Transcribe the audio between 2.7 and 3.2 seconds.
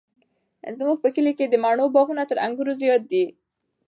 زیات